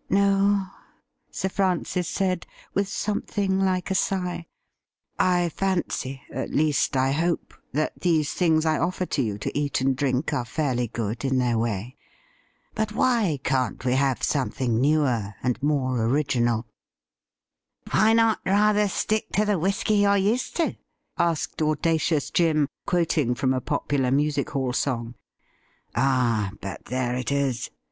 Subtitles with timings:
[0.08, 0.68] 'No?'
[1.32, 4.46] Sir Francis said, with something like a sigh.'
[5.18, 9.80] I fancy, at least I hope, that these things I offer to you to eat
[9.80, 11.96] and drink are fairly good in their way.
[12.76, 16.68] But why can't we have something newer and more original
[17.86, 18.16] ?''THAT LADY IS NOT NOW LIVING'
[18.46, 20.76] 153' Why not rather stick to the whisky you're used to?'
[21.18, 25.16] asked audacious Jim, quoting from a popular music hall song.'
[25.96, 26.52] Ah!
[26.60, 27.70] but there it is.